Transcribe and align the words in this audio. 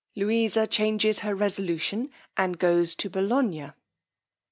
Louisa 0.15 0.65
changes 0.65 1.19
her 1.19 1.35
resolution 1.35 2.09
and 2.35 2.57
goes 2.57 2.95
to 2.95 3.07
Bolognia_. 3.07 3.75